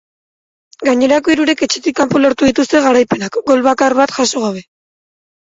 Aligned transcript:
Gainerako 0.87 1.33
hirurek 1.33 1.61
etxetik 1.67 1.97
kanpo 1.99 2.21
lortu 2.23 2.49
dituzte 2.49 2.81
garaipenak, 2.87 3.39
gol 3.53 3.63
bakar 3.71 3.97
bat 4.01 4.15
jaso 4.17 4.43
gabe. 4.49 4.65